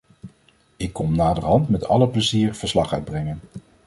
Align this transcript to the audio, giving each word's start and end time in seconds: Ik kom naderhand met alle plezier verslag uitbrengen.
Ik 0.77 0.93
kom 0.93 1.15
naderhand 1.15 1.69
met 1.69 1.87
alle 1.87 2.07
plezier 2.07 2.53
verslag 2.55 2.93
uitbrengen. 2.93 3.39